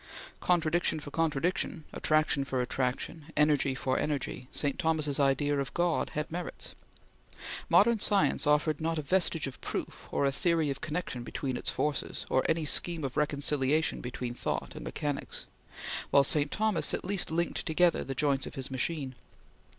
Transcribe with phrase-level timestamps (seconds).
[0.39, 4.79] Contradiction for contradiction, Attraction for attraction, Energy for energy, St.
[4.79, 6.73] Thomas's idea of God had merits.
[7.69, 11.69] Modern science offered not a vestige of proof, or a theory of connection between its
[11.69, 15.45] forces, or any scheme of reconciliation between thought and mechanics;
[16.09, 16.49] while St.
[16.49, 19.13] Thomas at least linked together the joints of his machine.